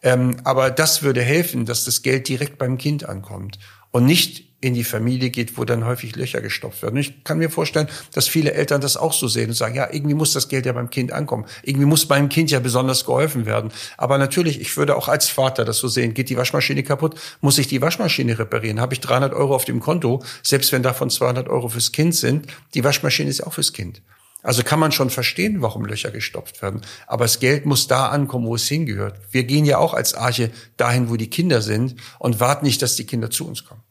[0.03, 3.59] Ähm, aber das würde helfen, dass das Geld direkt beim Kind ankommt
[3.91, 6.97] und nicht in die Familie geht, wo dann häufig Löcher gestopft werden.
[6.97, 9.89] Und ich kann mir vorstellen, dass viele Eltern das auch so sehen und sagen, ja,
[9.91, 11.47] irgendwie muss das Geld ja beim Kind ankommen.
[11.63, 13.71] Irgendwie muss meinem Kind ja besonders geholfen werden.
[13.97, 16.13] Aber natürlich, ich würde auch als Vater das so sehen.
[16.13, 17.19] Geht die Waschmaschine kaputt?
[17.41, 18.81] Muss ich die Waschmaschine reparieren?
[18.81, 20.23] Habe ich 300 Euro auf dem Konto?
[20.43, 24.03] Selbst wenn davon 200 Euro fürs Kind sind, die Waschmaschine ist auch fürs Kind.
[24.43, 26.81] Also kann man schon verstehen, warum Löcher gestopft werden.
[27.07, 29.19] Aber das Geld muss da ankommen, wo es hingehört.
[29.31, 32.97] Wir gehen ja auch als Arche dahin, wo die Kinder sind und warten nicht, dass
[32.97, 33.83] die Kinder zu uns kommen.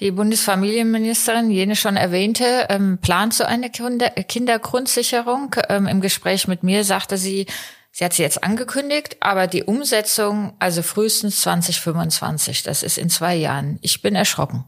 [0.00, 5.56] Die Bundesfamilienministerin, jene schon erwähnte, ähm, plant so eine Kindergrundsicherung.
[5.68, 7.46] Ähm, Im Gespräch mit mir sagte sie,
[7.92, 13.36] sie hat sie jetzt angekündigt, aber die Umsetzung, also frühestens 2025, das ist in zwei
[13.36, 13.78] Jahren.
[13.82, 14.64] Ich bin erschrocken.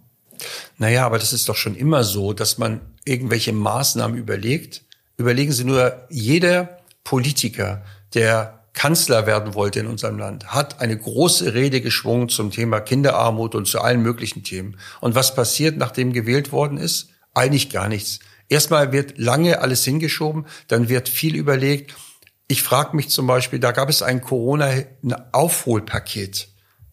[0.76, 4.82] Naja, aber das ist doch schon immer so, dass man irgendwelche Maßnahmen überlegt.
[5.16, 11.54] Überlegen Sie nur, jeder Politiker, der Kanzler werden wollte in unserem Land, hat eine große
[11.54, 14.78] Rede geschwungen zum Thema Kinderarmut und zu allen möglichen Themen.
[15.00, 17.10] Und was passiert, nachdem gewählt worden ist?
[17.34, 18.20] Eigentlich gar nichts.
[18.48, 21.94] Erstmal wird lange alles hingeschoben, dann wird viel überlegt.
[22.48, 26.48] Ich frage mich zum Beispiel, da gab es ein Corona-Aufholpaket.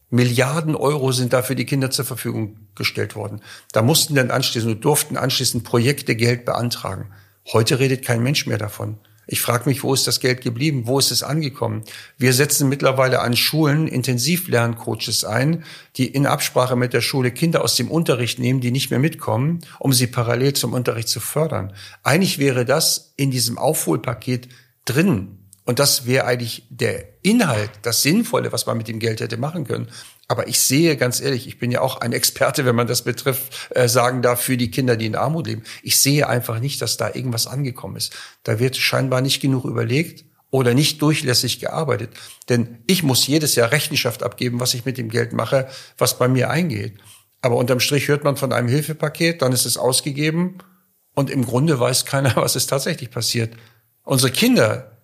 [0.10, 3.42] Milliarden Euro sind da für die Kinder zur Verfügung gestellt worden.
[3.72, 7.12] Da mussten dann anschließend, durften anschließend Projekte Geld beantragen.
[7.52, 8.98] Heute redet kein Mensch mehr davon.
[9.32, 10.88] Ich frage mich, wo ist das Geld geblieben?
[10.88, 11.84] Wo ist es angekommen?
[12.18, 15.64] Wir setzen mittlerweile an Schulen Intensivlerncoaches ein,
[15.98, 19.60] die in Absprache mit der Schule Kinder aus dem Unterricht nehmen, die nicht mehr mitkommen,
[19.78, 21.74] um sie parallel zum Unterricht zu fördern.
[22.02, 24.50] Eigentlich wäre das in diesem Aufholpaket
[24.86, 25.38] drin.
[25.64, 29.64] Und das wäre eigentlich der Inhalt, das Sinnvolle, was man mit dem Geld hätte machen
[29.64, 29.90] können.
[30.30, 33.72] Aber ich sehe ganz ehrlich, ich bin ja auch ein Experte, wenn man das betrifft,
[33.72, 35.64] äh, sagen darf, für die Kinder, die in Armut leben.
[35.82, 38.16] Ich sehe einfach nicht, dass da irgendwas angekommen ist.
[38.44, 42.12] Da wird scheinbar nicht genug überlegt oder nicht durchlässig gearbeitet.
[42.48, 46.28] Denn ich muss jedes Jahr Rechenschaft abgeben, was ich mit dem Geld mache, was bei
[46.28, 47.00] mir eingeht.
[47.42, 50.60] Aber unterm Strich hört man von einem Hilfepaket, dann ist es ausgegeben
[51.16, 53.56] und im Grunde weiß keiner, was ist tatsächlich passiert.
[54.04, 54.99] Unsere Kinder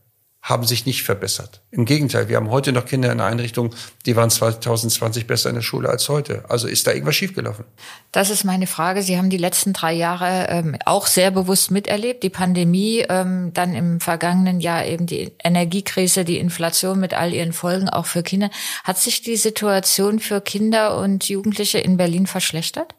[0.46, 1.64] haben sich nicht verbessert.
[1.72, 3.74] Im Gegenteil, wir haben heute noch Kinder in der Einrichtung,
[4.06, 6.44] die waren 2020 besser in der Schule als heute.
[6.48, 7.66] Also ist da irgendwas schiefgelaufen?
[8.12, 9.02] Das ist meine Frage.
[9.02, 12.22] Sie haben die letzten drei Jahre ähm, auch sehr bewusst miterlebt.
[12.22, 17.52] Die Pandemie, ähm, dann im vergangenen Jahr eben die Energiekrise, die Inflation mit all ihren
[17.52, 18.52] Folgen auch für Kinder.
[18.84, 22.94] Hat sich die Situation für Kinder und Jugendliche in Berlin verschlechtert?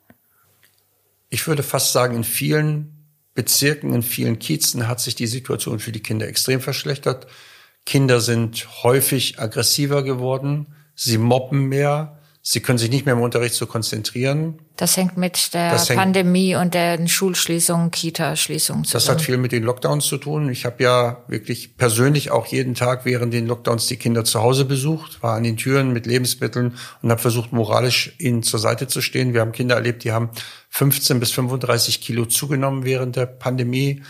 [1.28, 2.95] Ich würde fast sagen, in vielen
[3.36, 7.28] Bezirken, in vielen Kiezen hat sich die Situation für die Kinder extrem verschlechtert.
[7.84, 12.15] Kinder sind häufig aggressiver geworden, sie mobben mehr,
[12.48, 14.60] sie können sich nicht mehr im Unterricht so konzentrieren.
[14.76, 18.92] Das hängt mit der hängt, Pandemie und der Schulschließung, Kita-Schließung zu tun.
[18.92, 20.48] Das hat viel mit den Lockdowns zu tun.
[20.48, 24.64] Ich habe ja wirklich persönlich auch jeden Tag während den Lockdowns die Kinder zu Hause
[24.64, 29.00] besucht, war an den Türen mit Lebensmitteln und habe versucht, moralisch ihnen zur Seite zu
[29.00, 29.34] stehen.
[29.34, 30.30] Wir haben Kinder erlebt, die haben
[30.70, 34.02] 15 bis 35 Kilo zugenommen während der Pandemie.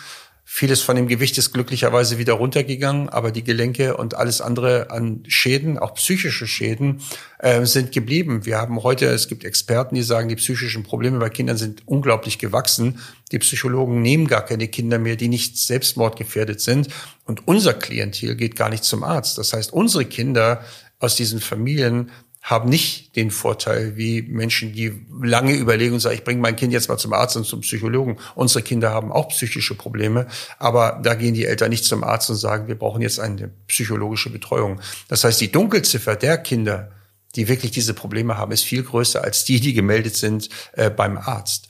[0.49, 5.25] Vieles von dem Gewicht ist glücklicherweise wieder runtergegangen, aber die Gelenke und alles andere an
[5.27, 7.03] Schäden, auch psychische Schäden,
[7.41, 8.47] äh, sind geblieben.
[8.47, 12.39] Wir haben heute, es gibt Experten, die sagen, die psychischen Probleme bei Kindern sind unglaublich
[12.39, 13.01] gewachsen.
[13.33, 16.91] Die Psychologen nehmen gar keine Kinder mehr, die nicht selbstmordgefährdet sind.
[17.25, 19.39] Und unser Klientel geht gar nicht zum Arzt.
[19.39, 20.65] Das heißt, unsere Kinder
[21.01, 22.11] aus diesen Familien
[22.47, 26.73] haben nicht den Vorteil wie Menschen, die lange überlegen und sagen, ich bringe mein Kind
[26.73, 28.19] jetzt mal zum Arzt und zum Psychologen.
[28.37, 30.29] Unsere Kinder haben auch psychische Probleme,
[30.61, 34.31] aber da gehen die Eltern nicht zum Arzt und sagen, wir brauchen jetzt eine psychologische
[34.31, 34.81] Betreuung.
[35.09, 36.93] Das heißt, die Dunkelziffer der Kinder,
[37.35, 41.19] die wirklich diese Probleme haben, ist viel größer als die, die gemeldet sind äh, beim
[41.19, 41.66] Arzt.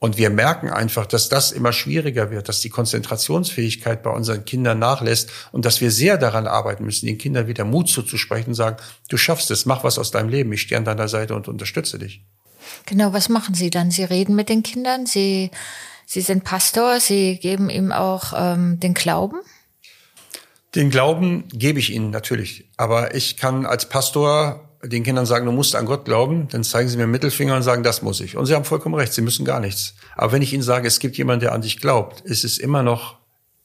[0.00, 4.78] Und wir merken einfach, dass das immer schwieriger wird, dass die Konzentrationsfähigkeit bei unseren Kindern
[4.78, 8.76] nachlässt und dass wir sehr daran arbeiten müssen, den Kindern wieder Mut zuzusprechen und sagen,
[9.08, 11.98] du schaffst es, mach was aus deinem Leben, ich stehe an deiner Seite und unterstütze
[11.98, 12.22] dich.
[12.86, 13.90] Genau, was machen Sie dann?
[13.90, 15.50] Sie reden mit den Kindern, Sie,
[16.06, 19.38] Sie sind Pastor, Sie geben ihm auch ähm, den Glauben?
[20.74, 22.68] Den Glauben gebe ich ihnen natürlich.
[22.76, 26.88] Aber ich kann als Pastor den Kindern sagen, du musst an Gott glauben, dann zeigen
[26.88, 28.36] sie mir Mittelfinger und sagen, das muss ich.
[28.36, 29.94] Und sie haben vollkommen recht, sie müssen gar nichts.
[30.16, 32.82] Aber wenn ich ihnen sage, es gibt jemanden, der an dich glaubt, ist es immer
[32.82, 33.18] noch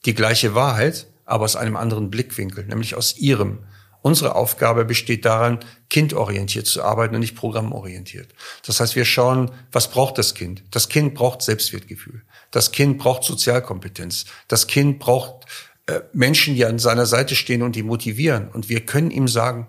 [0.06, 3.60] die gleiche Wahrheit, aber aus einem anderen Blickwinkel, nämlich aus ihrem.
[4.02, 8.28] Unsere Aufgabe besteht daran, kindorientiert zu arbeiten und nicht programmorientiert.
[8.65, 10.63] Das heißt, wir schauen, was braucht das Kind?
[10.71, 12.23] Das Kind braucht Selbstwertgefühl.
[12.52, 14.26] Das Kind braucht Sozialkompetenz.
[14.49, 15.45] Das Kind braucht
[15.86, 18.49] äh, Menschen, die an seiner Seite stehen und die motivieren.
[18.49, 19.67] Und wir können ihm sagen,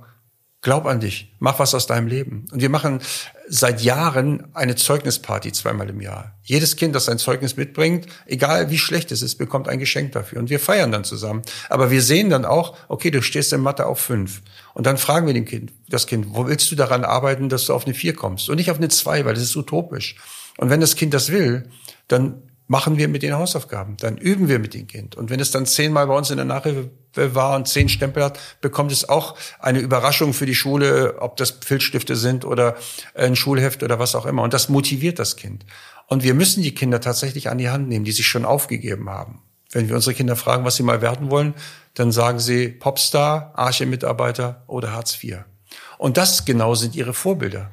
[0.64, 2.46] glaub an dich, mach was aus deinem Leben.
[2.50, 3.00] Und wir machen
[3.48, 6.34] seit Jahren eine Zeugnisparty zweimal im Jahr.
[6.42, 10.38] Jedes Kind, das sein Zeugnis mitbringt, egal wie schlecht es ist, bekommt ein Geschenk dafür.
[10.38, 11.42] Und wir feiern dann zusammen.
[11.68, 14.40] Aber wir sehen dann auch, okay, du stehst in Mathe auf fünf.
[14.72, 17.74] Und dann fragen wir dem Kind, das Kind, wo willst du daran arbeiten, dass du
[17.74, 18.48] auf eine vier kommst?
[18.48, 20.16] Und nicht auf eine zwei, weil das ist utopisch.
[20.56, 21.68] Und wenn das Kind das will,
[22.08, 23.96] dann machen wir mit den Hausaufgaben.
[23.98, 25.16] Dann üben wir mit dem Kind.
[25.16, 28.38] Und wenn es dann zehnmal bei uns in der Nachhilfe war und zehn Stempel hat,
[28.60, 32.76] bekommt es auch eine Überraschung für die Schule, ob das Filzstifte sind oder
[33.14, 34.42] ein Schulheft oder was auch immer.
[34.42, 35.66] Und das motiviert das Kind.
[36.06, 39.42] Und wir müssen die Kinder tatsächlich an die Hand nehmen, die sich schon aufgegeben haben.
[39.70, 41.54] Wenn wir unsere Kinder fragen, was sie mal werden wollen,
[41.94, 45.38] dann sagen sie Popstar, Arche-Mitarbeiter oder Hartz IV.
[45.98, 47.70] Und das genau sind ihre Vorbilder.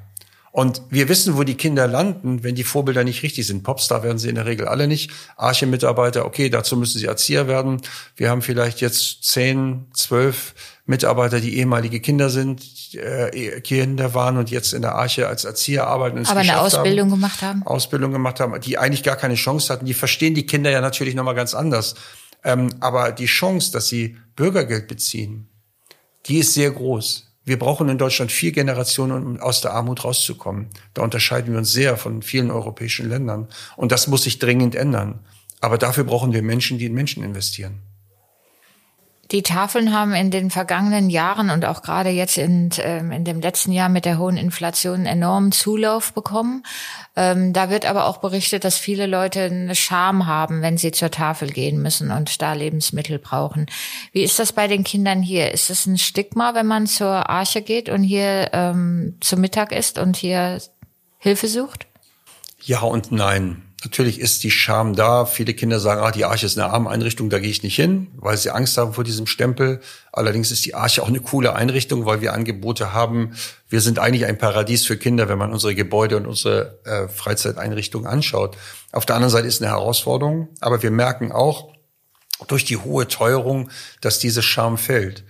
[0.51, 3.63] Und wir wissen, wo die Kinder landen, wenn die Vorbilder nicht richtig sind.
[3.63, 5.11] Popstar werden sie in der Regel alle nicht.
[5.37, 7.81] Arche-Mitarbeiter, okay, dazu müssen sie Erzieher werden.
[8.17, 10.53] Wir haben vielleicht jetzt zehn, zwölf
[10.85, 12.63] Mitarbeiter, die ehemalige Kinder sind,
[12.95, 16.17] äh, Kinder waren und jetzt in der Arche als Erzieher arbeiten.
[16.17, 17.63] Und Aber eine Ausbildung haben, gemacht haben.
[17.63, 19.85] Ausbildung gemacht haben, die eigentlich gar keine Chance hatten.
[19.85, 21.95] Die verstehen die Kinder ja natürlich nochmal ganz anders.
[22.43, 25.47] Ähm, aber die Chance, dass sie Bürgergeld beziehen,
[26.25, 27.30] die ist sehr groß.
[27.43, 30.67] Wir brauchen in Deutschland vier Generationen, um aus der Armut rauszukommen.
[30.93, 33.47] Da unterscheiden wir uns sehr von vielen europäischen Ländern.
[33.75, 35.19] Und das muss sich dringend ändern.
[35.59, 37.81] Aber dafür brauchen wir Menschen, die in Menschen investieren.
[39.31, 43.39] Die Tafeln haben in den vergangenen Jahren und auch gerade jetzt in, ähm, in dem
[43.39, 46.63] letzten Jahr mit der hohen Inflation enormen Zulauf bekommen.
[47.15, 51.11] Ähm, da wird aber auch berichtet, dass viele Leute eine Scham haben, wenn sie zur
[51.11, 53.67] Tafel gehen müssen und da Lebensmittel brauchen.
[54.11, 55.51] Wie ist das bei den Kindern hier?
[55.51, 59.97] Ist es ein Stigma, wenn man zur Arche geht und hier ähm, zu Mittag isst
[59.97, 60.61] und hier
[61.19, 61.87] Hilfe sucht?
[62.59, 63.70] Ja und nein.
[63.83, 65.25] Natürlich ist die Scham da.
[65.25, 68.09] Viele Kinder sagen, ah, die Arche ist eine arme Einrichtung, da gehe ich nicht hin,
[68.15, 69.81] weil sie Angst haben vor diesem Stempel.
[70.11, 73.33] Allerdings ist die Arche auch eine coole Einrichtung, weil wir Angebote haben.
[73.69, 78.07] Wir sind eigentlich ein Paradies für Kinder, wenn man unsere Gebäude und unsere äh, Freizeiteinrichtungen
[78.07, 78.55] anschaut.
[78.91, 81.73] Auf der anderen Seite ist eine Herausforderung, aber wir merken auch
[82.47, 85.23] durch die hohe Teuerung, dass diese Scham fällt.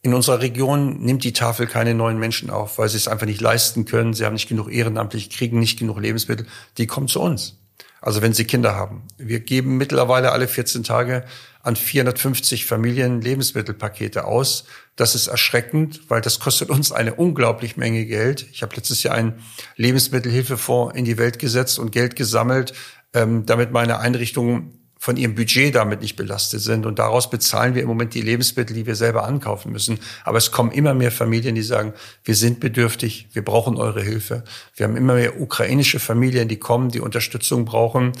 [0.00, 3.40] In unserer Region nimmt die Tafel keine neuen Menschen auf, weil sie es einfach nicht
[3.40, 4.12] leisten können.
[4.12, 6.46] Sie haben nicht genug Ehrenamtliche, kriegen nicht genug Lebensmittel.
[6.78, 7.61] Die kommen zu uns.
[8.02, 9.04] Also wenn Sie Kinder haben.
[9.16, 11.24] Wir geben mittlerweile alle 14 Tage
[11.62, 14.64] an 450 Familien Lebensmittelpakete aus.
[14.96, 18.44] Das ist erschreckend, weil das kostet uns eine unglaublich Menge Geld.
[18.50, 19.40] Ich habe letztes Jahr einen
[19.76, 22.74] Lebensmittelhilfefonds in die Welt gesetzt und Geld gesammelt,
[23.14, 26.86] ähm, damit meine Einrichtungen von ihrem Budget damit nicht belastet sind.
[26.86, 29.98] Und daraus bezahlen wir im Moment die Lebensmittel, die wir selber ankaufen müssen.
[30.22, 34.44] Aber es kommen immer mehr Familien, die sagen, wir sind bedürftig, wir brauchen eure Hilfe.
[34.76, 38.12] Wir haben immer mehr ukrainische Familien, die kommen, die Unterstützung brauchen.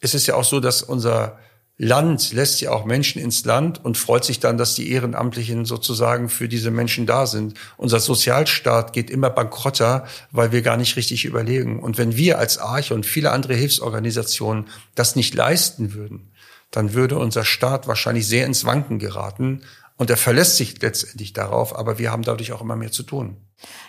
[0.00, 1.38] Es ist ja auch so, dass unser
[1.76, 6.28] Land lässt ja auch Menschen ins Land und freut sich dann, dass die Ehrenamtlichen sozusagen
[6.28, 7.54] für diese Menschen da sind.
[7.76, 11.80] Unser Sozialstaat geht immer bankrotter, weil wir gar nicht richtig überlegen.
[11.80, 16.30] Und wenn wir als Arche und viele andere Hilfsorganisationen das nicht leisten würden,
[16.70, 19.62] dann würde unser Staat wahrscheinlich sehr ins Wanken geraten.
[19.96, 23.36] Und er verlässt sich letztendlich darauf, aber wir haben dadurch auch immer mehr zu tun.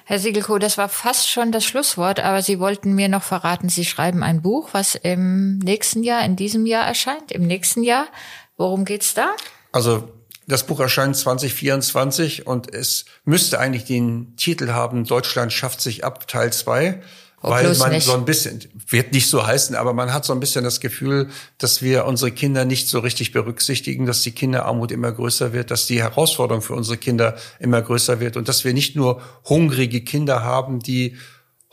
[0.05, 3.85] Herr Siegelko, das war fast schon das Schlusswort, aber Sie wollten mir noch verraten, Sie
[3.85, 8.07] schreiben ein Buch, was im nächsten Jahr, in diesem Jahr erscheint, im nächsten Jahr.
[8.55, 9.31] Worum geht's da?
[9.71, 10.07] Also
[10.47, 16.27] das Buch erscheint 2024 und es müsste eigentlich den Titel haben, Deutschland schafft sich ab,
[16.27, 17.01] Teil 2.
[17.41, 18.05] Oh, weil man nicht.
[18.05, 21.29] so ein bisschen, wird nicht so heißen, aber man hat so ein bisschen das Gefühl,
[21.57, 25.87] dass wir unsere Kinder nicht so richtig berücksichtigen, dass die Kinderarmut immer größer wird, dass
[25.87, 30.43] die Herausforderung für unsere Kinder immer größer wird und dass wir nicht nur hungrige Kinder
[30.43, 31.17] haben, die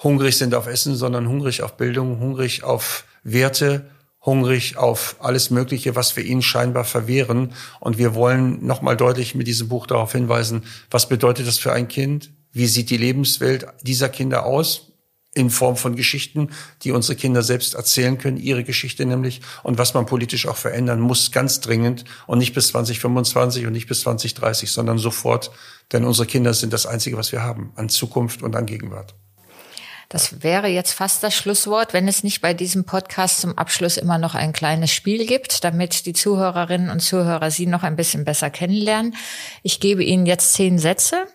[0.03, 3.90] hungrig sind auf Essen, sondern hungrig auf Bildung, hungrig auf Werte,
[4.25, 7.53] hungrig auf alles Mögliche, was wir ihnen scheinbar verwehren.
[7.81, 11.88] Und wir wollen nochmal deutlich mit diesem Buch darauf hinweisen, was bedeutet das für ein
[11.88, 12.31] Kind?
[12.53, 14.92] Wie sieht die Lebenswelt dieser Kinder aus?
[15.35, 16.51] In Form von Geschichten,
[16.83, 21.01] die unsere Kinder selbst erzählen können, ihre Geschichte nämlich, und was man politisch auch verändern
[21.01, 25.51] muss, ganz dringend und nicht bis 2025 und nicht bis 2030, sondern sofort,
[25.92, 29.14] denn unsere Kinder sind das Einzige, was wir haben an Zukunft und an Gegenwart.
[30.12, 34.18] Das wäre jetzt fast das Schlusswort, wenn es nicht bei diesem Podcast zum Abschluss immer
[34.18, 38.51] noch ein kleines Spiel gibt, damit die Zuhörerinnen und Zuhörer Sie noch ein bisschen besser
[38.51, 39.16] kennenlernen.
[39.62, 41.27] Ich gebe Ihnen jetzt zehn Sätze,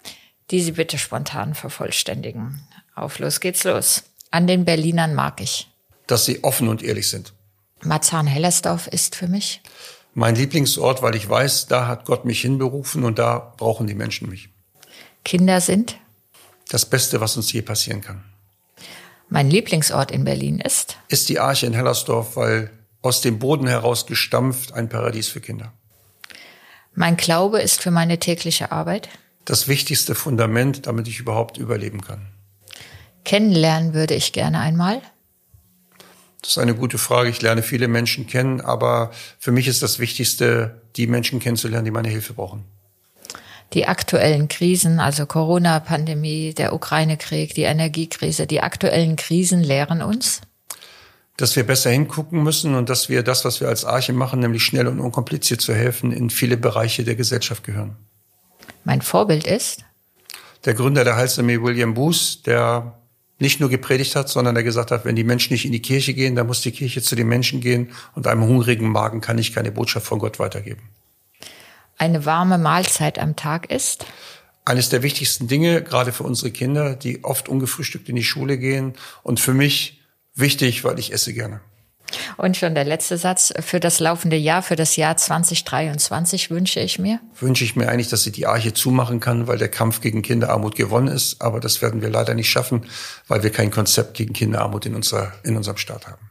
[0.51, 2.61] die Sie bitte spontan vervollständigen.
[2.97, 4.05] Auf los geht's los.
[4.31, 5.69] An den Berlinern mag ich.
[6.07, 7.31] Dass sie offen und ehrlich sind.
[7.83, 9.61] Marzahn-Hellersdorf ist für mich.
[10.15, 14.29] Mein Lieblingsort, weil ich weiß, da hat Gott mich hinberufen und da brauchen die Menschen
[14.29, 14.49] mich.
[15.23, 15.99] Kinder sind?
[16.69, 18.23] Das Beste, was uns je passieren kann.
[19.29, 20.97] Mein Lieblingsort in Berlin ist?
[21.07, 22.71] Ist die Arche in Hellersdorf, weil
[23.03, 25.71] aus dem Boden heraus gestampft ein Paradies für Kinder.
[26.95, 29.07] Mein Glaube ist für meine tägliche Arbeit?
[29.45, 32.25] Das wichtigste Fundament, damit ich überhaupt überleben kann.
[33.27, 35.01] Kennenlernen würde ich gerne einmal?
[36.41, 37.29] Das ist eine gute Frage.
[37.29, 41.91] Ich lerne viele Menschen kennen, aber für mich ist das Wichtigste, die Menschen kennenzulernen, die
[41.91, 42.63] meine Hilfe brauchen.
[43.73, 50.39] Die aktuellen Krisen, also Corona-Pandemie, der Ukraine-Krieg, die Energiekrise, die aktuellen Krisen lehren uns?
[51.35, 54.63] Dass wir besser hingucken müssen und dass wir das, was wir als Arche machen, nämlich
[54.63, 57.97] schnell und unkompliziert zu helfen, in viele Bereiche der Gesellschaft gehören.
[58.85, 59.83] Mein Vorbild ist?
[60.63, 62.96] Der Gründer der Heilsarmee William Booth, der
[63.39, 66.13] nicht nur gepredigt hat, sondern er gesagt hat, wenn die Menschen nicht in die Kirche
[66.13, 69.53] gehen, dann muss die Kirche zu den Menschen gehen und einem hungrigen Magen kann ich
[69.53, 70.81] keine Botschaft von Gott weitergeben.
[71.97, 74.05] Eine warme Mahlzeit am Tag ist?
[74.65, 78.93] Eines der wichtigsten Dinge, gerade für unsere Kinder, die oft ungefrühstückt in die Schule gehen
[79.23, 80.01] und für mich
[80.35, 81.61] wichtig, weil ich esse gerne.
[82.37, 83.53] Und schon der letzte Satz.
[83.59, 87.19] Für das laufende Jahr, für das Jahr 2023 wünsche ich mir?
[87.39, 90.75] Wünsche ich mir eigentlich, dass sie die Arche zumachen kann, weil der Kampf gegen Kinderarmut
[90.75, 91.41] gewonnen ist.
[91.41, 92.85] Aber das werden wir leider nicht schaffen,
[93.27, 96.27] weil wir kein Konzept gegen Kinderarmut in, unserer, in unserem Staat haben.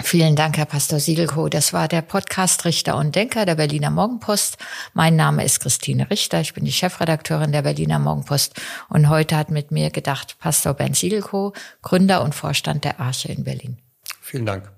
[0.00, 1.48] Vielen Dank, Herr Pastor Siegelko.
[1.48, 4.56] Das war der Podcast Richter und Denker der Berliner Morgenpost.
[4.94, 6.40] Mein Name ist Christine Richter.
[6.40, 8.54] Ich bin die Chefredakteurin der Berliner Morgenpost.
[8.88, 13.44] Und heute hat mit mir gedacht Pastor Bernd Siegelko, Gründer und Vorstand der Arche in
[13.44, 13.78] Berlin.
[14.20, 14.77] Vielen Dank.